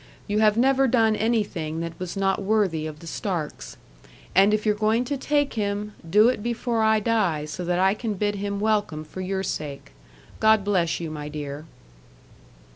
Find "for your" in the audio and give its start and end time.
9.03-9.43